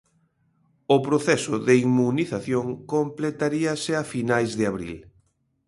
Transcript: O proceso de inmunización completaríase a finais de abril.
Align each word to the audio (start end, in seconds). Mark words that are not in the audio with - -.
O 0.95 0.97
proceso 1.07 1.53
de 1.67 1.73
inmunización 1.85 2.65
completaríase 2.93 3.91
a 4.01 4.03
finais 4.13 4.51
de 4.59 4.63
abril. 4.71 4.97